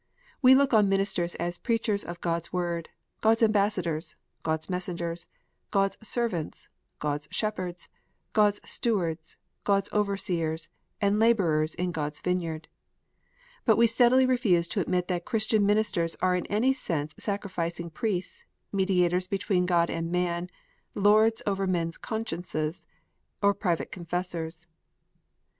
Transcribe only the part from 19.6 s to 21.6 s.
God and man, lords of